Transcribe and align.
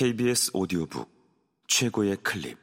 KBS 0.00 0.52
오디오북 0.54 1.12
최고의 1.68 2.16
클립. 2.22 2.58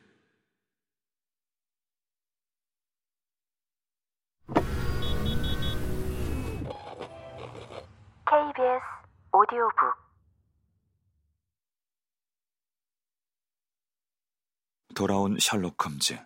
KBS 8.25 8.81
오디오북. 9.31 9.75
돌아온 14.95 15.37
셜록 15.39 15.85
홈즈. 15.85 16.17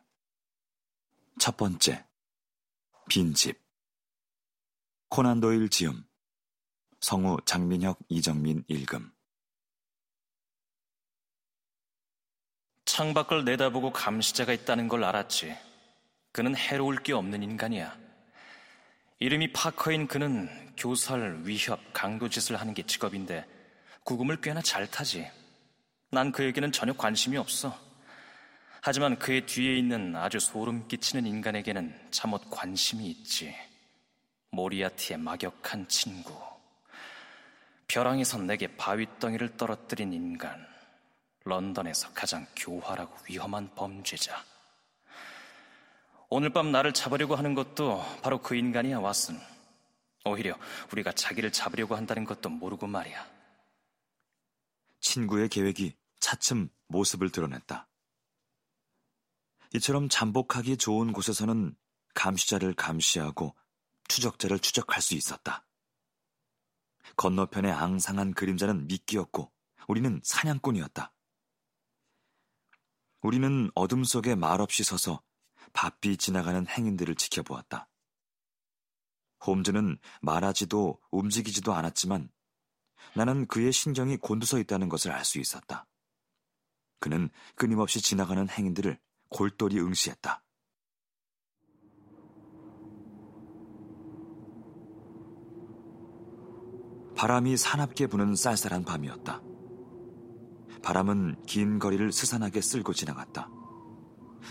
첫 1.38 1.58
번째. 1.58 2.08
빈집. 3.10 3.62
코난 5.10 5.42
도일 5.42 5.68
지음. 5.68 6.06
성우 7.02 7.40
장민혁 7.44 8.00
이정민 8.08 8.64
읽음 8.70 9.12
창밖을 12.92 13.46
내다보고 13.46 13.94
감시자가 13.94 14.52
있다는 14.52 14.90
걸 14.90 15.06
알았지. 15.06 15.56
그는 16.34 16.58
해로울 16.58 16.98
게 16.98 17.14
없는 17.14 17.42
인간이야. 17.42 17.98
이름이 19.20 19.54
파커인 19.54 20.08
그는 20.08 20.50
교살, 20.76 21.40
위협, 21.46 21.80
강도짓을 21.94 22.60
하는 22.60 22.74
게 22.74 22.84
직업인데 22.84 23.46
구금을 24.04 24.42
꽤나 24.42 24.62
잘 24.62 24.92
타지. 24.92 25.26
난 26.10 26.34
그에게는 26.34 26.74
전혀 26.74 26.92
관심이 26.92 27.38
없어. 27.38 27.80
하지만 28.82 29.18
그의 29.18 29.46
뒤에 29.46 29.78
있는 29.78 30.14
아주 30.18 30.42
소름 30.42 30.90
끼치는 30.90 31.26
인간에게는 31.26 32.10
참못 32.12 32.50
관심이 32.50 33.08
있지. 33.08 33.56
모리아티의 34.50 35.18
막역한 35.18 35.88
친구. 35.88 36.38
벼랑에서 37.88 38.38
내게 38.40 38.68
바위덩이를 38.76 39.56
떨어뜨린 39.56 40.12
인간. 40.12 40.71
런던에서 41.44 42.12
가장 42.14 42.46
교활하고 42.56 43.16
위험한 43.28 43.74
범죄자. 43.76 44.44
오늘 46.30 46.54
밤 46.54 46.72
나를 46.72 46.94
잡으려고 46.94 47.36
하는 47.36 47.56
것도 47.56 48.04
바로 48.22 48.42
그 48.42 48.56
인간이야, 48.56 49.00
왓슨. 49.00 49.40
오히려 50.24 50.58
우리가 50.92 51.12
자기를 51.12 51.52
잡으려고 51.52 51.96
한다는 51.96 52.26
것도 52.26 52.50
모르고 52.50 52.88
말이야. 52.88 53.28
친구의 55.00 55.50
계획이 55.50 55.98
차츰 56.20 56.70
모습을 56.88 57.32
드러냈다. 57.32 57.88
이처럼 59.74 60.10
잠복하기 60.10 60.78
좋은 60.78 61.12
곳에서는 61.12 61.76
감시자를 62.14 62.76
감시하고 62.76 63.56
추적자를 64.08 64.60
추적할 64.60 65.02
수 65.02 65.16
있었다. 65.16 65.66
건너편의 67.16 67.72
앙상한 67.72 68.34
그림자는 68.34 68.88
미끼였고 68.88 69.52
우리는 69.88 70.22
사냥꾼이었다. 70.24 71.12
우리는 73.22 73.70
어둠 73.76 74.04
속에 74.04 74.36
말없이 74.36 74.84
서서 74.84 75.22
바삐 75.74 76.18
지나가는 76.18 76.66
행인들을 76.68 77.16
지켜보았다. 77.16 77.88
홈즈는 79.46 79.98
말하지도 80.22 81.00
움직이지도 81.12 81.74
않았지만 81.74 82.32
나는 83.16 83.48
그의 83.48 83.72
신경이 83.72 84.18
곤두서 84.18 84.60
있다는 84.60 84.90
것을 84.90 85.12
알 85.12 85.24
수 85.26 85.40
있었다. 85.40 85.88
그는 87.00 87.30
끊임없이 87.56 88.02
지나가는 88.02 88.48
행인들을 88.48 89.00
골똘히 89.30 89.80
응시했다. 89.80 90.44
바람이 97.16 97.58
사납게 97.58 98.08
부는 98.08 98.36
쌀쌀한 98.36 98.84
밤이었다. 98.84 99.51
바람은 100.84 101.44
긴 101.46 101.80
거리를 101.80 102.12
스산하게 102.12 102.62
쓸고 102.62 102.94
지나갔다. 102.94 103.50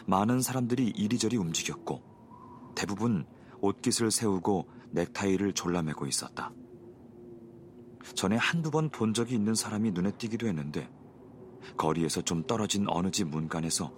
많은 0.06 0.40
사람들이 0.40 0.86
이리저리 0.96 1.36
움직였고 1.36 2.02
대부분 2.74 3.26
옷깃을 3.60 4.10
세우고 4.10 4.68
넥타이를 4.92 5.52
졸라매고 5.52 6.06
있었다. 6.06 6.52
전에 8.14 8.36
한두 8.36 8.70
번 8.70 8.88
본 8.90 9.12
적이 9.12 9.34
있는 9.34 9.54
사람이 9.54 9.90
눈에 9.92 10.12
띄기도 10.12 10.46
했는데 10.46 10.90
거리에서 11.76 12.22
좀 12.22 12.42
떨어진 12.44 12.86
어느 12.88 13.10
집 13.10 13.28
문간에서 13.28 13.92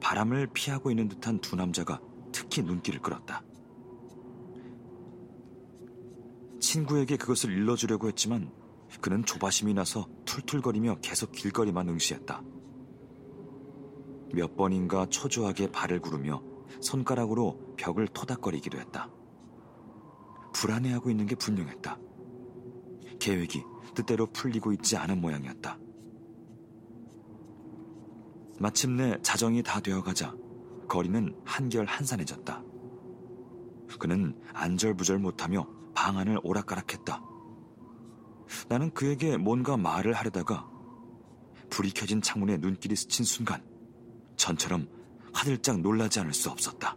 바람을 0.00 0.48
피하고 0.52 0.90
있는 0.90 1.08
듯한 1.08 1.40
두 1.40 1.56
남자가 1.56 2.00
특히 2.32 2.62
눈길을 2.62 3.00
끌었다. 3.00 3.42
친구에게 6.60 7.16
그것을 7.16 7.52
일러주려고 7.52 8.08
했지만 8.08 8.50
그는 9.00 9.24
조바심이 9.24 9.74
나서 9.74 10.08
툴툴거리며 10.34 10.96
계속 11.00 11.30
길거리만 11.30 11.88
응시했다. 11.88 12.42
몇 14.32 14.56
번인가 14.56 15.06
초조하게 15.06 15.70
발을 15.70 16.00
구르며 16.00 16.42
손가락으로 16.80 17.74
벽을 17.76 18.08
토닥거리기도 18.08 18.78
했다. 18.78 19.08
불안해하고 20.52 21.10
있는 21.10 21.26
게 21.26 21.36
분명했다. 21.36 21.98
계획이 23.20 23.62
뜻대로 23.94 24.26
풀리고 24.32 24.72
있지 24.72 24.96
않은 24.96 25.20
모양이었다. 25.20 25.78
마침내 28.58 29.16
자정이 29.22 29.62
다 29.62 29.78
되어가자 29.78 30.34
거리는 30.88 31.32
한결 31.44 31.86
한산해졌다. 31.86 32.64
그는 34.00 34.36
안절부절 34.52 35.18
못하며 35.18 35.68
방 35.94 36.18
안을 36.18 36.40
오락가락했다. 36.42 37.33
나는 38.68 38.92
그에게 38.92 39.36
뭔가 39.36 39.76
말을 39.76 40.12
하려다가 40.12 40.68
불이 41.70 41.90
켜진 41.92 42.22
창문에 42.22 42.58
눈길이 42.58 42.96
스친 42.96 43.24
순간 43.24 43.62
전처럼 44.36 44.88
화들짝 45.32 45.80
놀라지 45.80 46.20
않을 46.20 46.32
수 46.32 46.50
없었다. 46.50 46.96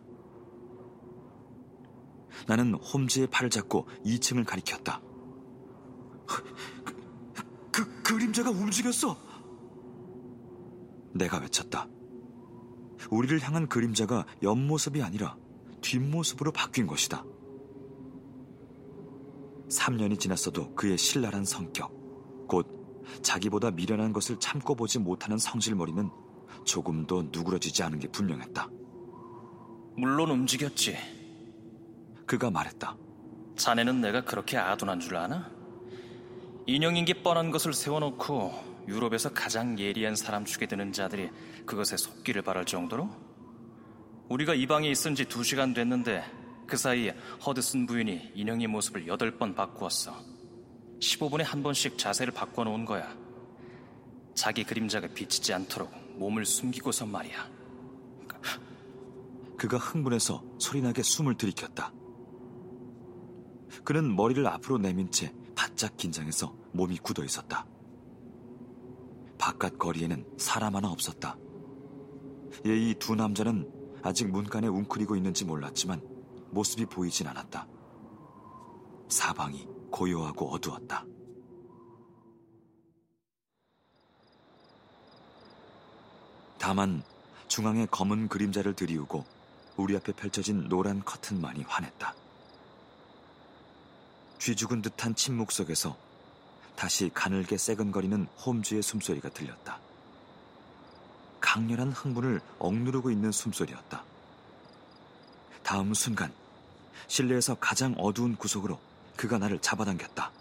나는 2.47 2.75
홈즈의 2.75 3.27
팔을 3.27 3.49
잡고 3.49 3.87
2층을 4.05 4.45
가리켰다. 4.45 5.01
그, 6.27 6.43
그 7.71 8.03
그림자가 8.03 8.51
움직였어! 8.51 9.17
내가 11.13 11.39
외쳤다. 11.39 11.87
우리를 13.09 13.41
향한 13.41 13.67
그림자가 13.67 14.25
옆모습이 14.43 15.01
아니라 15.01 15.37
뒷모습으로 15.81 16.51
바뀐 16.51 16.85
것이다. 16.85 17.23
3년이 19.69 20.19
지났어도 20.19 20.73
그의 20.75 20.97
신랄한 20.97 21.45
성격, 21.45 21.91
곧 22.47 22.67
자기보다 23.21 23.71
미련한 23.71 24.13
것을 24.13 24.37
참고 24.39 24.75
보지 24.75 24.99
못하는 24.99 25.37
성질머리는 25.37 26.09
조금도 26.65 27.29
누그러지지 27.31 27.83
않은 27.83 27.99
게 27.99 28.07
분명했다. 28.07 28.69
물론 29.97 30.31
움직였지. 30.31 30.97
그가 32.25 32.49
말했다. 32.51 32.95
자네는 33.55 34.01
내가 34.01 34.21
그렇게 34.23 34.57
아둔한 34.57 34.99
줄 34.99 35.15
아나? 35.15 35.49
인형인 36.65 37.05
게 37.05 37.23
뻔한 37.23 37.49
것을 37.51 37.73
세워놓고 37.73 38.85
유럽에서 38.87 39.31
가장 39.33 39.79
예리한 39.79 40.15
사람 40.15 40.45
축에 40.45 40.65
드는 40.67 40.91
자들이 40.93 41.29
그것에 41.65 41.97
속기를 41.97 42.41
바랄 42.41 42.65
정도로? 42.65 43.09
우리가 44.29 44.53
이 44.53 44.67
방에 44.67 44.89
있은 44.89 45.15
지 45.15 45.25
두 45.25 45.43
시간 45.43 45.73
됐는데 45.73 46.23
그 46.67 46.75
사이에 46.75 47.15
허드슨 47.45 47.85
부인이 47.85 48.33
인형의 48.35 48.67
모습을 48.67 49.05
8번 49.05 49.55
바꾸었어. 49.55 50.13
15분에 50.99 51.43
한 51.43 51.63
번씩 51.63 51.97
자세를 51.97 52.33
바꿔놓은 52.33 52.83
거야. 52.83 53.15
자기 54.35 54.63
그림자가 54.63 55.07
비치지 55.07 55.53
않도록 55.53 55.91
몸을 56.17 56.45
숨기고서 56.45 57.05
말이야. 57.05 57.49
그가 59.57 59.77
흥분해서 59.77 60.43
소리나게 60.59 61.01
숨을 61.01 61.35
들이켰다. 61.35 61.91
그는 63.83 64.15
머리를 64.15 64.45
앞으로 64.45 64.77
내민 64.77 65.09
채 65.09 65.33
바짝 65.55 65.95
긴장해서 65.97 66.53
몸이 66.73 66.97
굳어 66.97 67.23
있었다. 67.23 67.65
바깥 69.37 69.79
거리에는 69.79 70.25
사람 70.37 70.75
하나 70.75 70.91
없었다. 70.91 71.37
이두 72.65 73.15
남자는 73.15 73.71
아직 74.03 74.29
문간에 74.29 74.67
웅크리고 74.67 75.15
있는지 75.15 75.45
몰랐지만 75.45 76.16
모습이 76.51 76.85
보이진 76.85 77.27
않았다. 77.27 77.67
사방이 79.09 79.67
고요하고 79.91 80.49
어두웠다. 80.53 81.05
다만 86.57 87.03
중앙에 87.47 87.85
검은 87.85 88.27
그림자를 88.27 88.73
들이우고 88.73 89.23
우리 89.77 89.95
앞에 89.95 90.11
펼쳐진 90.11 90.67
노란 90.67 91.03
커튼만이 91.03 91.63
환했다. 91.63 92.13
쥐죽은 94.39 94.81
듯한 94.81 95.15
침묵 95.15 95.51
속에서 95.51 95.97
다시 96.75 97.09
가늘게 97.13 97.57
새근거리는 97.57 98.27
홈즈의 98.45 98.83
숨소리가 98.83 99.29
들렸다. 99.29 99.79
강렬한 101.39 101.91
흥분을 101.91 102.41
억누르고 102.59 103.11
있는 103.11 103.31
숨소리였다. 103.31 104.03
다음 105.67 105.93
순간 105.93 106.31
실내에서 107.07 107.55
가장 107.55 107.93
어두운 107.97 108.37
구석으로 108.37 108.79
그가 109.17 109.37
나를 109.37 109.59
잡아당겼다. 109.59 110.31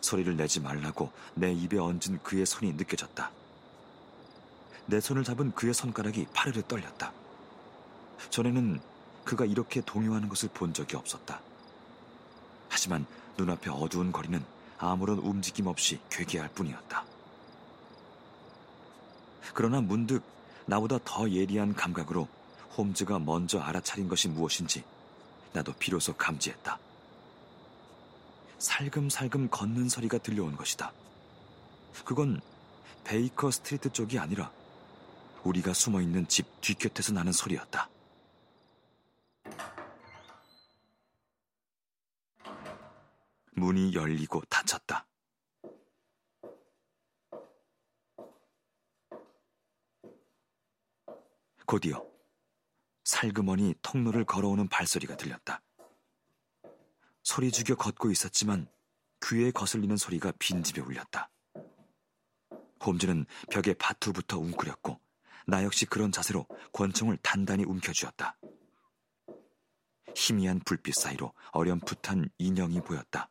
소리를 0.00 0.36
내지 0.36 0.60
말라고 0.60 1.10
내 1.34 1.50
입에 1.52 1.78
얹은 1.78 2.22
그의 2.22 2.46
손이 2.46 2.74
느껴졌다. 2.74 3.32
내 4.86 5.00
손을 5.00 5.24
잡은 5.24 5.50
그의 5.56 5.74
손가락이 5.74 6.28
파르르 6.32 6.62
떨렸다. 6.62 7.12
전에는 8.30 8.80
그가 9.24 9.46
이렇게 9.46 9.80
동요하는 9.80 10.28
것을 10.28 10.50
본 10.50 10.72
적이 10.72 10.94
없었다. 10.94 11.40
하지만 12.68 13.04
눈앞의 13.36 13.72
어두운 13.72 14.12
거리는 14.12 14.44
아무런 14.78 15.18
움직임 15.18 15.66
없이 15.66 15.98
괴괴할 16.08 16.50
뿐이었다. 16.50 17.04
그러나 19.52 19.80
문득 19.80 20.22
나보다 20.66 21.00
더 21.04 21.28
예리한 21.28 21.74
감각으로 21.74 22.28
홈즈가 22.76 23.18
먼저 23.18 23.60
알아차린 23.60 24.08
것이 24.08 24.28
무엇인지 24.28 24.84
나도 25.52 25.72
비로소 25.74 26.14
감지했다. 26.14 26.78
살금살금 28.58 29.50
걷는 29.50 29.88
소리가 29.88 30.18
들려온 30.18 30.56
것이다. 30.56 30.92
그건 32.04 32.40
베이커 33.04 33.50
스트리트 33.50 33.92
쪽이 33.92 34.18
아니라 34.18 34.50
우리가 35.44 35.74
숨어 35.74 36.00
있는 36.00 36.26
집 36.28 36.46
뒤꼍에서 36.60 37.12
나는 37.12 37.32
소리였다. 37.32 37.90
문이 43.54 43.94
열리고 43.94 44.42
닫혔다. 44.48 45.06
곧이어 51.66 52.11
살그머니 53.12 53.74
통로를 53.82 54.24
걸어오는 54.24 54.68
발소리가 54.68 55.18
들렸다. 55.18 55.62
소리 57.22 57.52
죽여 57.52 57.76
걷고 57.76 58.10
있었지만 58.10 58.66
귀에 59.22 59.50
거슬리는 59.50 59.98
소리가 59.98 60.32
빈집에 60.38 60.80
울렸다. 60.80 61.30
홈즈는 62.84 63.26
벽에 63.50 63.74
바투부터 63.74 64.38
웅크렸고 64.38 64.98
나 65.46 65.62
역시 65.62 65.84
그런 65.84 66.10
자세로 66.10 66.46
권총을 66.72 67.18
단단히 67.18 67.64
움켜쥐었다. 67.64 68.38
희미한 70.16 70.60
불빛 70.60 70.94
사이로 70.94 71.34
어렴풋한 71.52 72.30
인형이 72.38 72.80
보였다. 72.80 73.30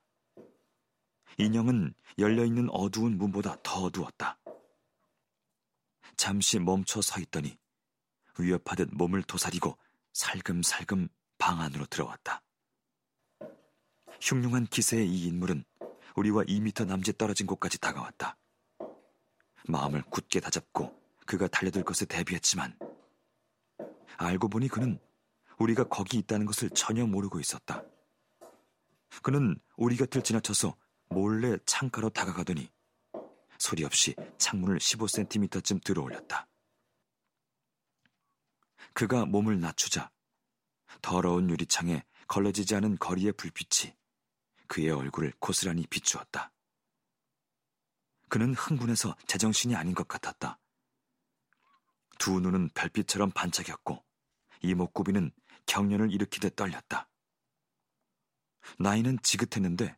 인형은 1.39 1.95
열려있는 2.19 2.69
어두운 2.69 3.17
문보다 3.17 3.57
더 3.63 3.85
어두웠다. 3.85 4.37
잠시 6.17 6.59
멈춰 6.59 7.01
서 7.01 7.19
있더니 7.19 7.57
위협하듯 8.37 8.89
몸을 8.93 9.23
도사리고 9.23 9.77
살금살금 10.13 11.09
방 11.37 11.61
안으로 11.61 11.85
들어왔다. 11.85 12.41
흉흉한 14.21 14.67
기세의 14.67 15.07
이 15.07 15.27
인물은 15.27 15.63
우리와 16.15 16.43
2미터 16.43 16.85
남짓 16.85 17.17
떨어진 17.17 17.47
곳까지 17.47 17.79
다가왔다. 17.79 18.37
마음을 19.67 20.03
굳게 20.09 20.39
다잡고 20.39 20.99
그가 21.25 21.47
달려들 21.47 21.83
것을 21.83 22.07
대비했지만 22.07 22.77
알고 24.17 24.49
보니 24.49 24.67
그는 24.67 24.99
우리가 25.57 25.85
거기 25.85 26.17
있다는 26.17 26.45
것을 26.45 26.69
전혀 26.71 27.05
모르고 27.05 27.39
있었다. 27.39 27.83
그는 29.21 29.59
우리 29.77 29.95
곁을 29.95 30.21
지나쳐서 30.21 30.75
몰래 31.09 31.57
창가로 31.65 32.09
다가가더니 32.09 32.69
소리 33.59 33.83
없이 33.83 34.15
창문을 34.37 34.79
15cm쯤 34.79 35.83
들어 35.83 36.01
올렸다. 36.01 36.47
그가 38.93 39.25
몸을 39.25 39.59
낮추자 39.59 40.11
더러운 41.01 41.49
유리창에 41.49 42.03
걸러지지 42.27 42.75
않은 42.75 42.97
거리의 42.97 43.33
불빛이 43.33 43.95
그의 44.67 44.89
얼굴을 44.91 45.33
고스란히 45.39 45.85
비추었다. 45.87 46.51
그는 48.29 48.53
흥분해서 48.53 49.15
제정신이 49.27 49.75
아닌 49.75 49.93
것 49.93 50.07
같았다. 50.07 50.57
두 52.17 52.39
눈은 52.39 52.69
별빛처럼 52.69 53.31
반짝였고 53.31 54.03
이목구비는 54.61 55.31
경련을 55.65 56.11
일으키듯 56.13 56.55
떨렸다. 56.55 57.09
나이는 58.79 59.17
지긋했는데 59.23 59.97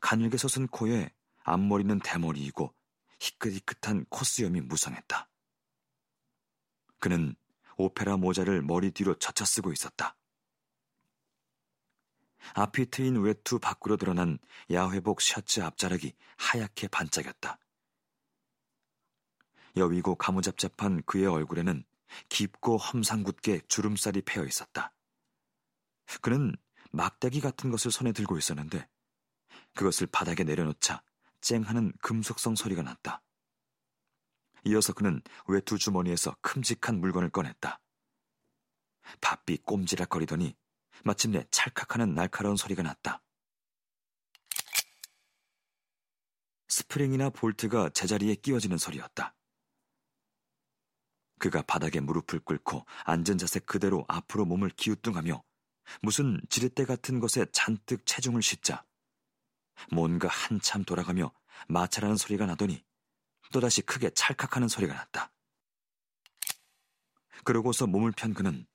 가늘게 0.00 0.36
솟은 0.36 0.68
코에 0.68 1.10
앞머리는 1.44 1.98
대머리이고 2.00 2.74
희끗희끗한 3.18 4.06
콧수염이 4.10 4.60
무성했다. 4.60 5.28
그는 7.00 7.34
오페라 7.76 8.16
모자를 8.16 8.62
머리 8.62 8.90
뒤로 8.90 9.14
젖혀 9.14 9.44
쓰고 9.44 9.72
있었다. 9.72 10.16
앞이 12.54 12.90
트인 12.90 13.20
외투 13.20 13.58
밖으로 13.58 13.96
드러난 13.96 14.38
야회복 14.70 15.20
셔츠 15.20 15.60
앞자락이 15.60 16.14
하얗게 16.36 16.88
반짝였다. 16.88 17.58
여위고 19.76 20.16
가무잡잡한 20.16 21.02
그의 21.04 21.26
얼굴에는 21.26 21.84
깊고 22.28 22.76
험상궂게 22.76 23.62
주름살이 23.68 24.22
패여 24.22 24.44
있었다. 24.44 24.92
그는 26.20 26.54
막대기 26.90 27.40
같은 27.40 27.70
것을 27.70 27.90
손에 27.90 28.12
들고 28.12 28.36
있었는데 28.36 28.86
그것을 29.74 30.06
바닥에 30.08 30.44
내려놓자 30.44 31.02
쨍하는 31.40 31.92
금속성 32.02 32.54
소리가 32.54 32.82
났다. 32.82 33.22
이어서 34.64 34.92
그는 34.92 35.20
외투 35.46 35.78
주머니에서 35.78 36.36
큼직한 36.40 37.00
물건을 37.00 37.30
꺼냈다. 37.30 37.80
바삐 39.20 39.58
꼼지락거리더니 39.58 40.56
마침내 41.04 41.44
찰칵하는 41.50 42.14
날카로운 42.14 42.56
소리가 42.56 42.82
났다. 42.82 43.22
스프링이나 46.68 47.30
볼트가 47.30 47.90
제자리에 47.90 48.36
끼워지는 48.36 48.78
소리였다. 48.78 49.34
그가 51.38 51.62
바닥에 51.62 52.00
무릎을 52.00 52.40
꿇고 52.40 52.86
앉은 53.04 53.36
자세 53.36 53.58
그대로 53.58 54.04
앞으로 54.08 54.44
몸을 54.44 54.70
기우뚱하며 54.70 55.42
무슨 56.00 56.40
지렛대 56.48 56.84
같은 56.84 57.18
것에 57.18 57.46
잔뜩 57.52 58.06
체중을 58.06 58.42
싣자 58.42 58.84
뭔가 59.90 60.28
한참 60.28 60.84
돌아가며 60.84 61.32
마찰하는 61.68 62.16
소리가 62.16 62.46
나더니 62.46 62.84
또다시 63.52 63.82
크게 63.82 64.10
찰칵하는 64.10 64.68
소리가 64.68 64.94
났다. 64.94 65.32
그러고서 67.44 67.86
몸을 67.86 68.12
편 68.12 68.34
그는 68.34 68.66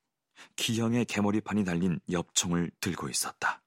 기형의 0.55 1.05
개머리판이 1.05 1.65
달린 1.65 1.99
엽총을 2.11 2.71
들고 2.79 3.09
있었다. 3.09 3.61